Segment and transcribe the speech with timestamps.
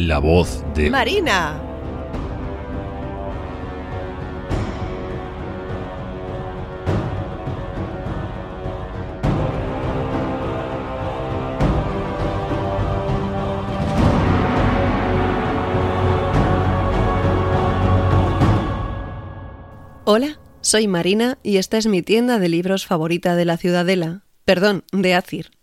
[0.00, 1.60] La voz de Marina.
[20.06, 24.82] Hola, soy Marina y esta es mi tienda de libros favorita de la Ciudadela, perdón,
[24.92, 25.59] de Azir.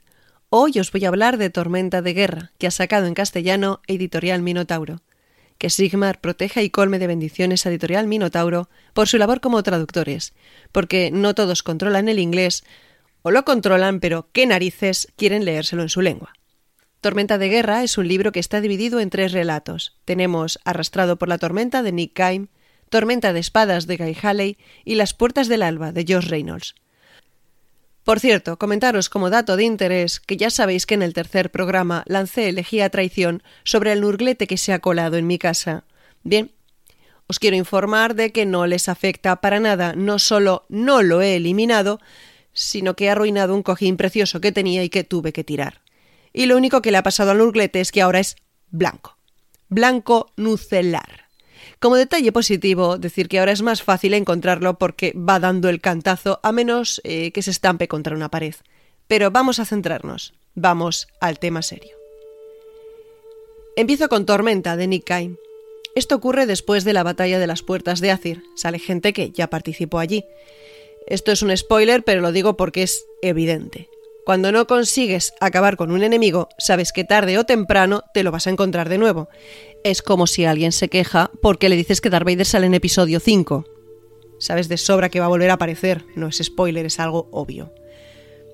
[0.50, 4.41] Hoy os voy a hablar de Tormenta de Guerra, que ha sacado en castellano Editorial
[4.41, 5.02] Minotauro.
[5.57, 10.33] Que Sigmar proteja y colme de bendiciones a Editorial Minotauro por su labor como traductores,
[10.71, 12.64] porque no todos controlan el inglés,
[13.23, 16.32] o lo controlan, pero qué narices quieren leérselo en su lengua.
[17.01, 19.98] Tormenta de Guerra es un libro que está dividido en tres relatos.
[20.06, 22.48] Tenemos Arrastrado por la tormenta de Nick Kime,
[22.89, 26.73] Tormenta de espadas de Guy Halley y Las puertas del alba de Josh Reynolds.
[28.07, 32.06] Por cierto, comentaros como dato de interés que ya sabéis que en el tercer programa
[32.08, 35.84] lancé elegía traición sobre el nurglete que se ha colado en mi casa.
[36.23, 36.53] Bien,
[37.28, 41.36] os quiero informar de que no les afecta para nada, no solo no lo he
[41.36, 42.00] eliminado,
[42.54, 45.81] sino que he arruinado un cojín precioso que tenía y que tuve que tirar.
[46.31, 48.38] Y lo único que le ha pasado al nurglete es que ahora es
[48.70, 49.18] blanco.
[49.68, 51.27] Blanco nucelar.
[51.80, 56.39] Como detalle positivo, decir que ahora es más fácil encontrarlo porque va dando el cantazo
[56.42, 58.56] a menos eh, que se estampe contra una pared.
[59.08, 61.95] Pero vamos a centrarnos, vamos al tema serio.
[63.75, 65.36] Empiezo con Tormenta de Nick Kine.
[65.94, 68.44] Esto ocurre después de la batalla de las puertas de Azir.
[68.56, 70.25] Sale gente que ya participó allí.
[71.06, 73.88] Esto es un spoiler, pero lo digo porque es evidente.
[74.25, 78.45] Cuando no consigues acabar con un enemigo, sabes que tarde o temprano te lo vas
[78.45, 79.30] a encontrar de nuevo.
[79.88, 83.22] Es como si alguien se queja porque le dices que Darth Vader sale en episodio
[83.22, 83.64] 5.
[84.38, 87.74] Sabes de sobra que va a volver a aparecer, no es spoiler, es algo obvio.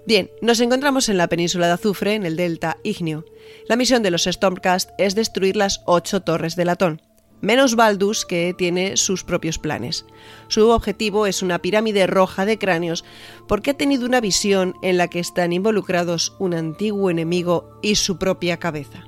[0.06, 3.26] Bien, nos encontramos en la península de Azufre, en el delta ígneo.
[3.67, 7.02] La misión de los Stormcast es destruir las ocho torres de latón
[7.42, 10.06] menos Baldus, que tiene sus propios planes.
[10.50, 13.04] Su objetivo es una pirámide roja de cráneos
[13.48, 18.17] porque ha tenido una visión en la que están involucrados un antiguo enemigo y su
[18.17, 19.04] propia cabeza.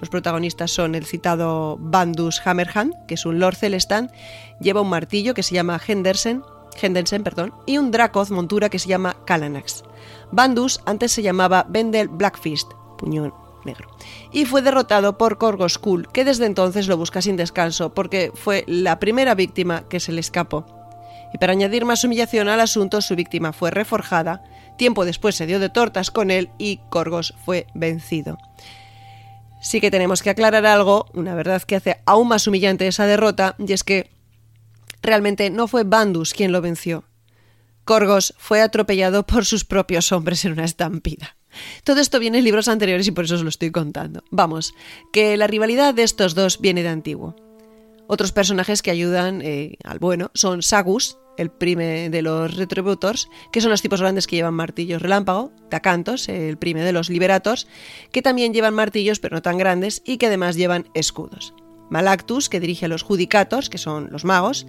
[0.00, 4.10] Los protagonistas son el citado Bandus Hammerhand, que es un Lord Celestan,
[4.58, 6.42] lleva un martillo que se llama Henderson,
[6.80, 9.84] Henderson perdón, y un Dracoth montura que se llama Kalanax.
[10.32, 13.34] Bandus antes se llamaba Bendel Blackfist, puñón
[13.64, 13.90] negro.
[14.32, 18.98] Y fue derrotado por Korgoskul, que desde entonces lo busca sin descanso, porque fue la
[18.98, 20.64] primera víctima que se le escapó.
[21.34, 24.42] Y para añadir más humillación al asunto, su víctima fue reforjada,
[24.78, 28.38] tiempo después se dio de tortas con él y Korgos fue vencido.
[29.60, 33.56] Sí que tenemos que aclarar algo, una verdad que hace aún más humillante esa derrota,
[33.58, 34.10] y es que
[35.02, 37.04] realmente no fue Bandus quien lo venció.
[37.84, 41.36] Korgos fue atropellado por sus propios hombres en una estampida.
[41.84, 44.22] Todo esto viene en libros anteriores y por eso os lo estoy contando.
[44.30, 44.74] Vamos,
[45.12, 47.34] que la rivalidad de estos dos viene de antiguo.
[48.06, 53.60] Otros personajes que ayudan eh, al bueno son Sagus, el prime de los Retributors, que
[53.60, 57.66] son los tipos grandes que llevan martillos relámpago, Tacantos, el prime de los Liberators,
[58.12, 61.54] que también llevan martillos pero no tan grandes y que además llevan escudos.
[61.88, 64.66] Malactus, que dirige a los Judicatos, que son los magos,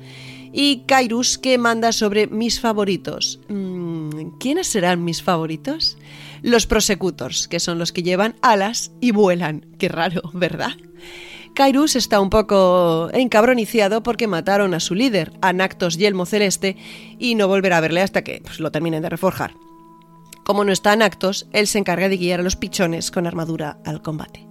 [0.52, 3.40] y Kairos, que manda sobre mis favoritos.
[3.48, 5.98] Mm, ¿Quiénes serán mis favoritos?
[6.42, 9.68] Los Prosecutors, que son los que llevan alas y vuelan.
[9.78, 10.72] Qué raro, ¿verdad?
[11.54, 16.78] Kairos está un poco encabroniciado porque mataron a su líder, Anactos Yelmo Celeste,
[17.20, 19.54] y no volverá a verle hasta que pues, lo terminen de reforjar.
[20.44, 24.02] Como no está Anactos, él se encarga de guiar a los pichones con armadura al
[24.02, 24.48] combate.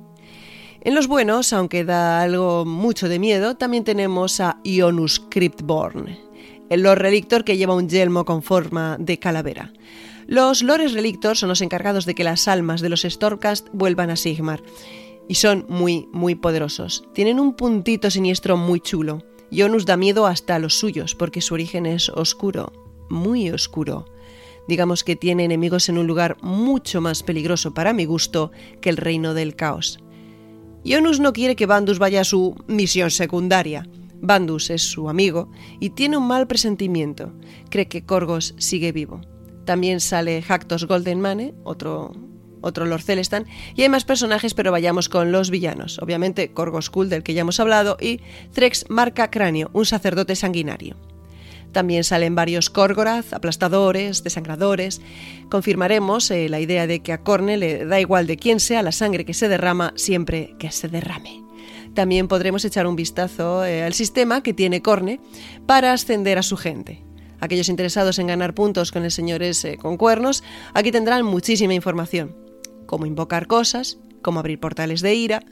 [0.83, 6.19] En los buenos, aunque da algo mucho de miedo, también tenemos a Ionus Cryptborn,
[6.71, 9.73] el Lord Relictor que lleva un yelmo con forma de calavera.
[10.27, 14.17] Los Lores Relictor son los encargados de que las almas de los Stormcast vuelvan a
[14.17, 14.63] Sigmar.
[15.31, 17.05] Y son muy, muy poderosos.
[17.15, 19.23] Tienen un puntito siniestro muy chulo.
[19.53, 22.73] Ionus da miedo hasta a los suyos, porque su origen es oscuro,
[23.09, 24.07] muy oscuro.
[24.67, 28.97] Digamos que tiene enemigos en un lugar mucho más peligroso para mi gusto que el
[28.97, 30.01] reino del caos.
[30.83, 33.89] Ionus no quiere que Bandus vaya a su misión secundaria.
[34.21, 35.49] Bandus es su amigo
[35.79, 37.33] y tiene un mal presentimiento.
[37.69, 39.21] Cree que Corgos sigue vivo.
[39.65, 42.11] También sale Hactos Goldenmane, otro,
[42.61, 45.99] otro Lord Celestan, y hay más personajes, pero vayamos con los villanos.
[46.01, 48.21] Obviamente Corgos Cool, del que ya hemos hablado, y
[48.53, 50.97] Threx Marca Cráneo, un sacerdote sanguinario.
[51.73, 55.01] También salen varios Korgorath, aplastadores, desangradores.
[55.51, 58.93] Confirmaremos eh, la idea de que a Corne le da igual de quién sea la
[58.93, 61.45] sangre que se derrama, siempre que se derrame.
[61.95, 65.21] También podremos echar un vistazo eh, al sistema que tiene Corne
[65.67, 67.05] para ascender a su gente.
[67.41, 70.43] Aquellos interesados en ganar puntos con el señor S con cuernos,
[70.75, 72.50] aquí tendrán muchísima información.
[72.91, 75.45] Cómo invocar cosas, cómo abrir portales de ira,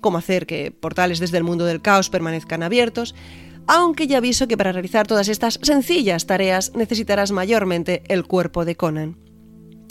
[0.00, 3.14] cómo hacer que portales desde el mundo del caos permanezcan abiertos,
[3.66, 8.74] aunque ya aviso que para realizar todas estas sencillas tareas necesitarás mayormente el cuerpo de
[8.74, 9.18] Conan.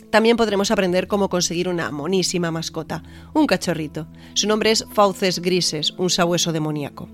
[0.09, 3.03] También podremos aprender cómo conseguir una monísima mascota,
[3.35, 4.07] un cachorrito.
[4.33, 7.09] Su nombre es Fauces Grises, un sabueso demoníaco.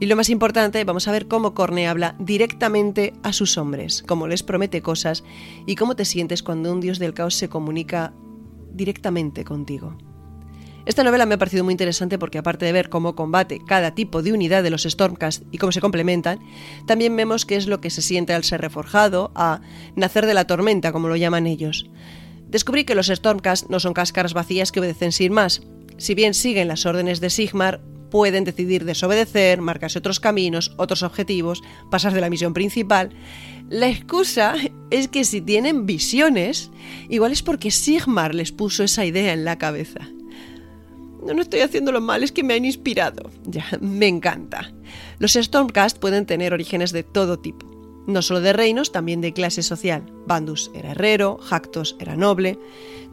[0.00, 4.26] Y lo más importante, vamos a ver cómo Corne habla directamente a sus hombres, cómo
[4.28, 5.24] les promete cosas
[5.66, 8.14] y cómo te sientes cuando un dios del caos se comunica
[8.74, 9.96] directamente contigo.
[10.86, 14.22] Esta novela me ha parecido muy interesante porque aparte de ver cómo combate cada tipo
[14.22, 16.40] de unidad de los Stormcast y cómo se complementan,
[16.86, 19.62] también vemos qué es lo que se siente al ser reforjado, a
[19.96, 21.88] nacer de la tormenta, como lo llaman ellos.
[22.48, 25.62] Descubrí que los Stormcast no son cáscaras vacías que obedecen sin más.
[25.96, 27.80] Si bien siguen las órdenes de Sigmar,
[28.14, 33.10] pueden decidir desobedecer, marcarse otros caminos, otros objetivos, pasar de la misión principal.
[33.68, 34.54] La excusa
[34.90, 36.70] es que si tienen visiones,
[37.08, 39.98] igual es porque Sigmar les puso esa idea en la cabeza.
[41.26, 43.32] No, no estoy haciéndolo mal, es que me han inspirado.
[43.46, 44.72] Ya, me encanta.
[45.18, 47.73] Los Stormcast pueden tener orígenes de todo tipo.
[48.06, 50.04] No solo de reinos, también de clase social.
[50.26, 52.58] Bandus era herrero, Jactos era noble.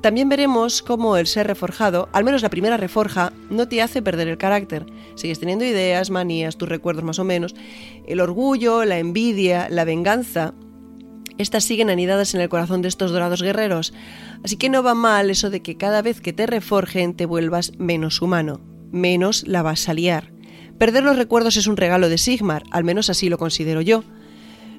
[0.01, 4.27] También veremos cómo el ser reforjado, al menos la primera reforja, no te hace perder
[4.27, 4.85] el carácter.
[5.15, 7.55] Sigues teniendo ideas, manías, tus recuerdos más o menos.
[8.07, 10.53] El orgullo, la envidia, la venganza
[11.41, 13.93] estas siguen anidadas en el corazón de estos dorados guerreros,
[14.43, 17.73] así que no va mal eso de que cada vez que te reforjen te vuelvas
[17.79, 18.61] menos humano,
[18.91, 20.31] menos la vas a liar.
[20.77, 24.03] Perder los recuerdos es un regalo de Sigmar, al menos así lo considero yo.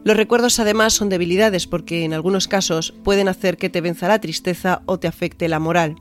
[0.04, 4.20] Los recuerdos además son debilidades porque en algunos casos pueden hacer que te venza la
[4.20, 5.96] tristeza o te afecte la moral,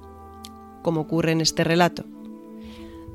[0.81, 2.06] como ocurre en este relato.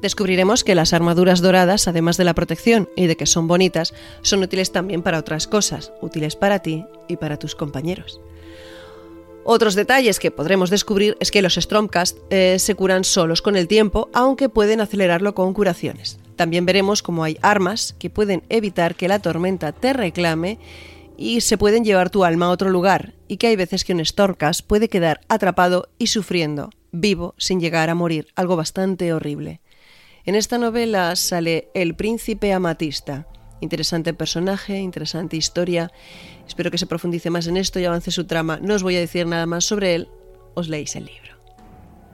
[0.01, 4.43] Descubriremos que las armaduras doradas, además de la protección y de que son bonitas, son
[4.43, 8.21] útiles también para otras cosas, útiles para ti y para tus compañeros.
[9.43, 13.69] Otros detalles que podremos descubrir es que los Stromcast eh, se curan solos con el
[13.69, 16.19] tiempo, aunque pueden acelerarlo con curaciones.
[16.37, 20.59] También veremos cómo hay armas que pueden evitar que la tormenta te reclame
[21.17, 24.05] y se pueden llevar tu alma a otro lugar, y que hay veces que un
[24.05, 29.61] Stormcast puede quedar atrapado y sufriendo, vivo, sin llegar a morir, algo bastante horrible.
[30.27, 33.27] En esta novela sale el príncipe amatista.
[33.61, 35.91] Interesante personaje, interesante historia.
[36.47, 38.59] Espero que se profundice más en esto y avance su trama.
[38.61, 40.09] No os voy a decir nada más sobre él,
[40.55, 41.37] os leéis el libro.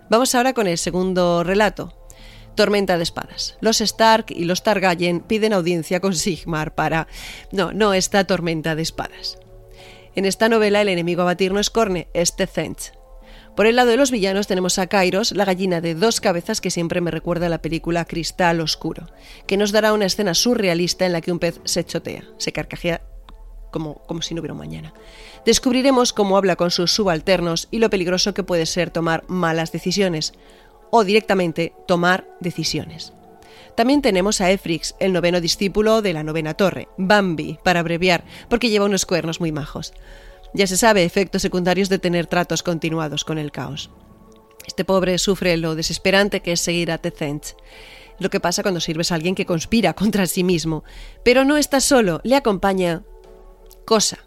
[0.08, 1.94] Vamos ahora con el segundo relato.
[2.54, 3.56] Tormenta de espadas.
[3.60, 7.08] Los Stark y los Targaryen piden audiencia con Sigmar para...
[7.50, 9.38] No, no esta tormenta de espadas.
[10.14, 12.92] En esta novela el enemigo a batir no es Corne, es Tezench,
[13.54, 16.70] por el lado de los villanos tenemos a Kairos, la gallina de dos cabezas que
[16.70, 19.08] siempre me recuerda a la película Cristal Oscuro,
[19.46, 23.02] que nos dará una escena surrealista en la que un pez se chotea, se carcajea
[23.70, 24.94] como, como si no hubiera un mañana.
[25.44, 30.32] Descubriremos cómo habla con sus subalternos y lo peligroso que puede ser tomar malas decisiones,
[30.94, 33.14] o directamente tomar decisiones.
[33.74, 38.68] También tenemos a Efrix, el noveno discípulo de la novena torre, Bambi, para abreviar, porque
[38.68, 39.94] lleva unos cuernos muy majos.
[40.52, 43.90] Ya se sabe efectos secundarios de tener tratos continuados con el caos.
[44.66, 47.56] Este pobre sufre lo desesperante que es seguir a Tezench.
[48.18, 50.84] Lo que pasa cuando sirves a alguien que conspira contra sí mismo.
[51.24, 53.02] Pero no está solo, le acompaña
[53.86, 54.18] Cosa.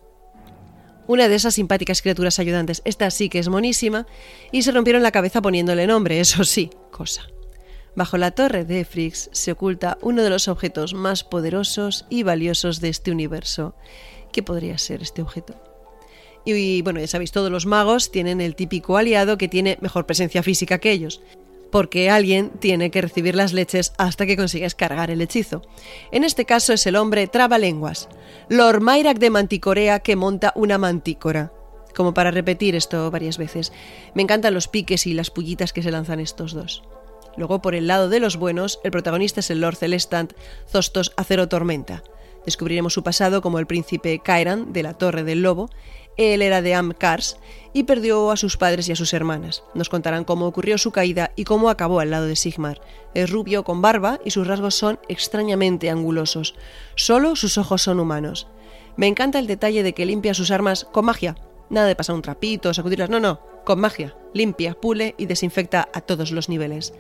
[1.08, 2.82] Una de esas simpáticas criaturas ayudantes.
[2.86, 4.08] Esta sí que es monísima.
[4.52, 7.28] Y se rompieron la cabeza poniéndole nombre, eso sí, Cosa.
[7.96, 12.82] Bajo la torre de Efrix se oculta uno de los objetos más poderosos y valiosos
[12.82, 13.76] de este universo.
[14.34, 15.56] ¿Qué podría ser este objeto?
[16.44, 20.44] Y bueno, ya sabéis, todos los magos tienen el típico aliado que tiene mejor presencia
[20.44, 21.22] física que ellos,
[21.76, 25.62] porque alguien tiene que recibir las leches hasta que consigas cargar el hechizo.
[26.10, 28.08] En este caso es el hombre trabalenguas,
[28.48, 31.52] Lord Myrak de Manticorea que monta una mantícora.
[31.94, 33.74] Como para repetir esto varias veces.
[34.14, 36.82] Me encantan los piques y las pullitas que se lanzan estos dos.
[37.36, 40.32] Luego, por el lado de los buenos, el protagonista es el Lord Celestant
[40.72, 42.04] Zostos Acero Tormenta.
[42.46, 45.70] Descubriremos su pasado como el príncipe Kairan de la Torre del Lobo
[46.18, 47.38] él era de Amkars
[47.74, 49.64] y perdió a sus padres y a sus hermanas.
[49.74, 52.82] Nos contarán cómo ocurrió su caída y cómo acabó al lado de Sigmar.
[53.14, 56.56] Es rubio con barba y sus rasgos son extrañamente angulosos.
[56.96, 58.48] Solo sus ojos son humanos.
[58.96, 61.36] Me encanta el detalle de que limpia sus armas con magia.
[61.70, 64.16] Nada de pasar un trapito, sacudirlas, no, no, con magia.
[64.34, 66.94] Limpia, pule y desinfecta a todos los niveles.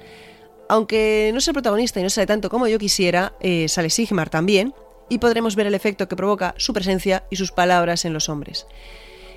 [0.67, 4.29] Aunque no es el protagonista y no sale tanto como yo quisiera, eh, sale Sigmar
[4.29, 4.73] también,
[5.09, 8.67] y podremos ver el efecto que provoca su presencia y sus palabras en los hombres.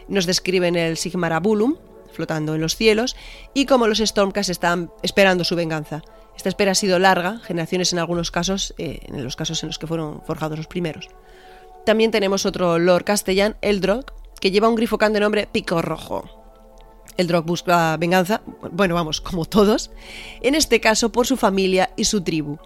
[0.08, 1.76] Nos describen el Sigmarabulum,
[2.12, 3.16] flotando en los cielos,
[3.54, 6.02] y cómo los Stormcast están esperando su venganza.
[6.36, 9.78] Esta espera ha sido larga, generaciones en algunos casos, eh, en los casos en los
[9.78, 11.08] que fueron forjados los primeros.
[11.84, 16.38] También tenemos otro Lord castellán, Eldrock, que lleva un grifocán de nombre Pico Rojo.
[17.16, 19.90] El Drog busca venganza, bueno, vamos, como todos,
[20.40, 22.58] en este caso por su familia y su tribu.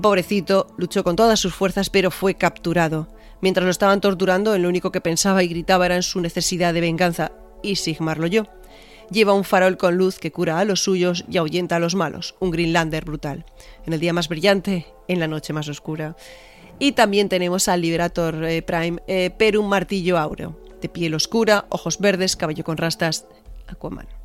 [0.00, 3.06] El pobrecito luchó con todas sus fuerzas, pero fue capturado.
[3.42, 6.80] Mientras lo estaban torturando, el único que pensaba y gritaba era en su necesidad de
[6.80, 8.46] venganza, y Sigmar lo oyó.
[9.10, 12.34] Lleva un farol con luz que cura a los suyos y ahuyenta a los malos,
[12.40, 13.44] un Greenlander brutal.
[13.84, 16.16] En el día más brillante, en la noche más oscura.
[16.78, 21.98] Y también tenemos al Liberator eh, Prime eh, Perum Martillo Aureo, de piel oscura, ojos
[21.98, 23.26] verdes, cabello con rastas,
[23.66, 24.19] Aquaman.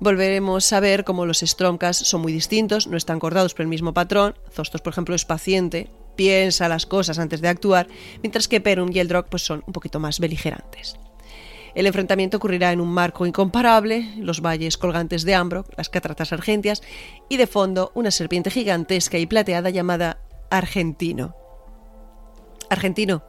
[0.00, 3.92] Volveremos a ver cómo los Stormcast son muy distintos, no están cordados por el mismo
[3.92, 4.36] patrón.
[4.52, 7.88] Zostos, por ejemplo, es paciente, piensa las cosas antes de actuar,
[8.22, 10.96] mientras que Perum y el Drog pues, son un poquito más beligerantes.
[11.74, 16.82] El enfrentamiento ocurrirá en un marco incomparable, los valles colgantes de Ambrook, las cataratas argentias
[17.28, 20.18] y de fondo una serpiente gigantesca y plateada llamada
[20.50, 21.34] Argentino.
[22.70, 23.24] Argentino.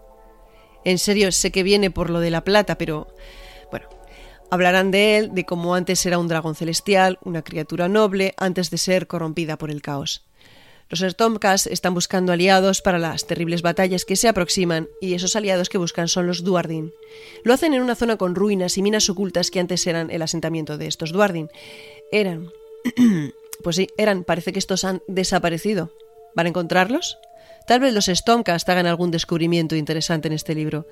[0.86, 3.08] En serio, sé que viene por lo de la plata, pero
[4.51, 8.77] hablarán de él, de cómo antes era un dragón celestial, una criatura noble, antes de
[8.77, 10.25] ser corrompida por el caos.
[10.89, 15.70] Los Stormcast están buscando aliados para las terribles batallas que se aproximan y esos aliados
[15.70, 16.91] que buscan son los Duardin.
[17.44, 20.79] Lo hacen en una zona con ruinas y minas ocultas que antes eran el asentamiento
[20.79, 21.50] de estos Duardin.
[22.12, 22.51] Eran...
[23.63, 24.24] pues sí, eran.
[24.24, 25.91] Parece que estos han desaparecido.
[26.34, 27.20] ¿Van a encontrarlos?
[27.68, 30.88] Tal vez los Stormcast hagan algún descubrimiento interesante en este libro.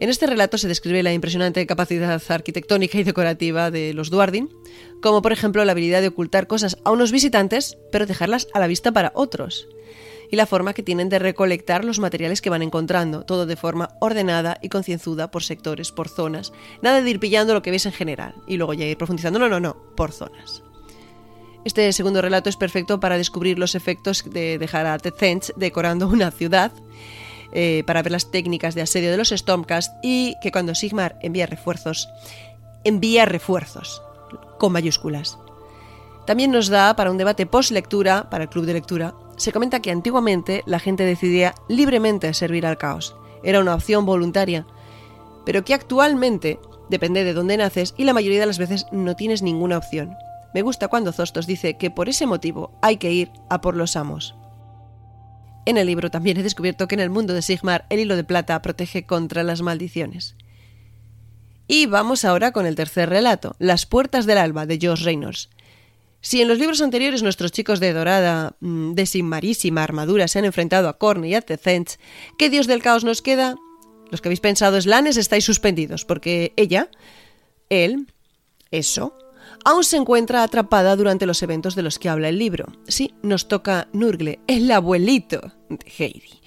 [0.00, 4.50] En este relato se describe la impresionante capacidad arquitectónica y decorativa de los Duardin,
[5.00, 8.66] como por ejemplo la habilidad de ocultar cosas a unos visitantes, pero dejarlas a la
[8.66, 9.68] vista para otros,
[10.30, 13.90] y la forma que tienen de recolectar los materiales que van encontrando, todo de forma
[14.00, 17.92] ordenada y concienzuda por sectores, por zonas, nada de ir pillando lo que ves en
[17.92, 20.62] general y luego ya ir profundizando, no, no, no, por zonas.
[21.64, 26.30] Este segundo relato es perfecto para descubrir los efectos de dejar a Zench decorando una
[26.30, 26.72] ciudad
[27.54, 31.46] eh, para ver las técnicas de asedio de los Stormcast y que cuando Sigmar envía
[31.46, 32.08] refuerzos,
[32.84, 34.02] envía refuerzos,
[34.58, 35.38] con mayúsculas.
[36.26, 39.90] También nos da para un debate post-lectura, para el club de lectura, se comenta que
[39.90, 43.16] antiguamente la gente decidía libremente servir al caos.
[43.42, 44.66] Era una opción voluntaria,
[45.44, 46.58] pero que actualmente
[46.88, 50.16] depende de dónde naces y la mayoría de las veces no tienes ninguna opción.
[50.54, 53.96] Me gusta cuando Zostos dice que por ese motivo hay que ir a por los
[53.96, 54.34] amos.
[55.66, 58.24] En el libro también he descubierto que en el mundo de Sigmar el hilo de
[58.24, 60.36] plata protege contra las maldiciones.
[61.66, 65.48] Y vamos ahora con el tercer relato, Las puertas del alba, de Josh Reynolds.
[66.20, 70.44] Si en los libros anteriores nuestros chicos de dorada, mm, de sin armadura se han
[70.44, 71.98] enfrentado a Korn y a Tezench,
[72.38, 73.56] ¿qué dios del caos nos queda?
[74.10, 76.88] Los que habéis pensado Slanes estáis suspendidos, porque ella,
[77.68, 78.12] él,
[78.70, 79.18] eso,
[79.64, 82.66] aún se encuentra atrapada durante los eventos de los que habla el libro.
[82.86, 86.40] Sí, nos toca Nurgle, el abuelito de Heidi.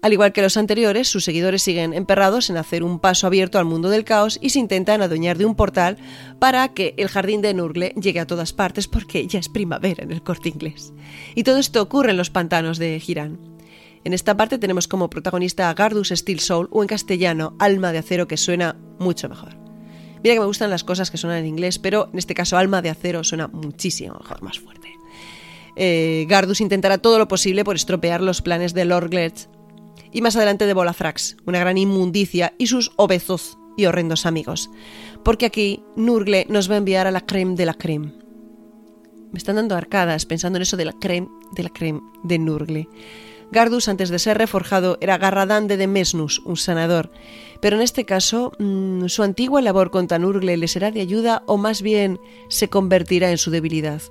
[0.00, 3.64] Al igual que los anteriores, sus seguidores siguen emperrados en hacer un paso abierto al
[3.64, 5.96] mundo del caos y se intentan adueñar de un portal
[6.38, 10.12] para que el jardín de Nurgle llegue a todas partes porque ya es primavera en
[10.12, 10.92] el corte inglés.
[11.34, 13.40] Y todo esto ocurre en los pantanos de Girán.
[14.04, 17.98] En esta parte tenemos como protagonista a Gardus Steel Soul o en castellano Alma de
[17.98, 19.67] Acero que suena mucho mejor.
[20.22, 22.82] Mira que me gustan las cosas que suenan en inglés, pero en este caso Alma
[22.82, 24.88] de Acero suena muchísimo mejor, más fuerte.
[25.76, 29.48] Eh, Gardus intentará todo lo posible por estropear los planes de Lord Gletz
[30.12, 34.70] y más adelante de Bolafrax, una gran inmundicia, y sus obesos y horrendos amigos.
[35.22, 38.12] Porque aquí Nurgle nos va a enviar a la creme de la creme.
[39.30, 42.88] Me están dando arcadas pensando en eso de la creme de la creme de Nurgle.
[43.50, 47.10] Gardus, antes de ser reforjado, era Garradán de Mesnus, un sanador.
[47.60, 51.56] Pero en este caso, mm, su antigua labor con Tanurgle le será de ayuda o
[51.56, 54.02] más bien se convertirá en su debilidad.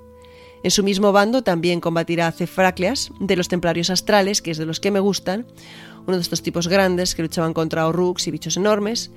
[0.63, 4.65] En su mismo bando también combatirá a Cefracleas, de los templarios astrales, que es de
[4.65, 5.45] los que me gustan,
[6.07, 9.11] uno de estos tipos grandes que luchaban contra Oruks y bichos enormes,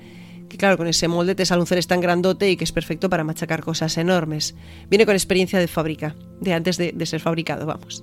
[0.51, 3.25] que claro, con ese molde te sale un tan grandote y que es perfecto para
[3.25, 4.55] machacar cosas enormes.
[4.91, 8.03] Viene con experiencia de fábrica, de antes de ser fabricado, vamos.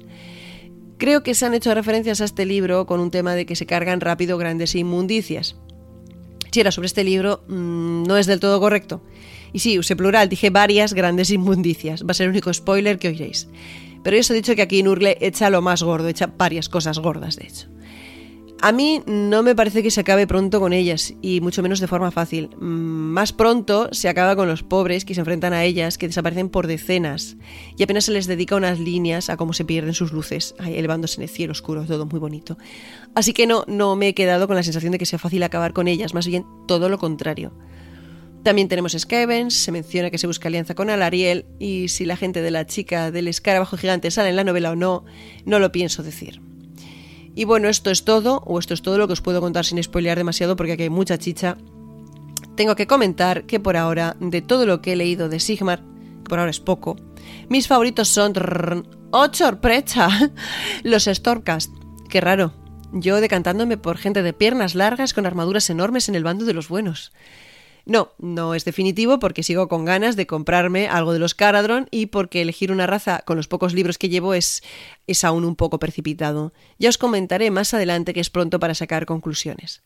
[0.97, 3.65] Creo que se han hecho referencias a este libro con un tema de que se
[3.65, 5.55] cargan rápido grandes inmundicias.
[6.51, 9.01] Si era sobre este libro, mm, no es del todo correcto.
[9.53, 12.03] Y sí, usé plural, dije varias grandes inmundicias.
[12.03, 13.47] Va a ser el único spoiler que oiréis.
[14.03, 16.97] Pero yo os he dicho que aquí Nurgle echa lo más gordo, echa varias cosas
[16.99, 17.67] gordas, de hecho.
[18.59, 21.87] A mí no me parece que se acabe pronto con ellas, y mucho menos de
[21.87, 22.49] forma fácil.
[22.59, 26.49] Mm, más pronto se acaba con los pobres que se enfrentan a ellas, que desaparecen
[26.49, 27.37] por decenas,
[27.77, 31.23] y apenas se les dedica unas líneas a cómo se pierden sus luces, elevándose en
[31.23, 32.57] el cielo oscuro, todo muy bonito.
[33.13, 35.73] Así que no, no me he quedado con la sensación de que sea fácil acabar
[35.73, 37.53] con ellas, más bien todo lo contrario.
[38.41, 42.41] También tenemos Skavens, se menciona que se busca alianza con Alariel, y si la gente
[42.41, 45.05] de la chica del escarabajo gigante sale en la novela o no,
[45.45, 46.46] no lo pienso decir.
[47.37, 49.81] Y bueno, esto es todo, o esto es todo lo que os puedo contar sin
[49.83, 51.55] spoilear demasiado porque aquí hay mucha chicha.
[52.55, 55.83] tengo que comentar que por ahora, de todo lo que he leído de Sigmar,
[56.23, 56.95] que por ahora es poco,
[57.47, 58.33] mis favoritos son...
[59.11, 60.09] ¡Oh, sorpresa!
[60.83, 61.71] Los Stormcast.
[62.09, 62.53] Qué raro.
[62.91, 66.69] Yo decantándome por gente de piernas largas con armaduras enormes en el bando de los
[66.69, 67.11] buenos.
[67.87, 72.07] No, no es definitivo porque sigo con ganas de comprarme algo de los Caradron y
[72.07, 74.61] porque elegir una raza con los pocos libros que llevo es,
[75.07, 76.51] es aún un poco precipitado.
[76.79, 79.83] Ya os comentaré más adelante que es pronto para sacar conclusiones.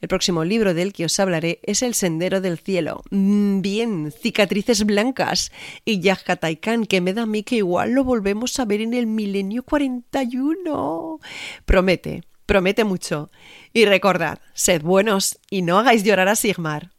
[0.00, 3.02] El próximo libro del que os hablaré es El Sendero del Cielo.
[3.10, 5.50] Mm, bien, cicatrices blancas.
[5.84, 9.08] Y Taikan, que me da a mí que igual lo volvemos a ver en el
[9.08, 11.18] milenio 41.
[11.64, 13.30] Promete, promete mucho.
[13.72, 16.92] Y recordad, sed buenos y no hagáis llorar a Sigmar.